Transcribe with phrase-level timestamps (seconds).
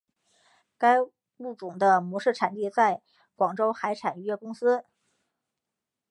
[0.79, 0.99] 该
[1.37, 3.03] 物种的模式产地在
[3.35, 4.83] 广州海产渔业公司。